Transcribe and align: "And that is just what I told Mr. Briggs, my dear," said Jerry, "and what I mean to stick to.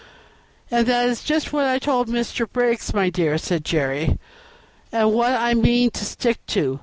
"And 0.71 0.87
that 0.87 1.07
is 1.07 1.23
just 1.23 1.53
what 1.53 1.65
I 1.67 1.77
told 1.77 2.07
Mr. 2.07 2.51
Briggs, 2.51 2.91
my 2.91 3.11
dear," 3.11 3.37
said 3.37 3.63
Jerry, 3.63 4.17
"and 4.91 5.13
what 5.13 5.33
I 5.33 5.53
mean 5.53 5.91
to 5.91 6.03
stick 6.03 6.43
to. 6.47 6.79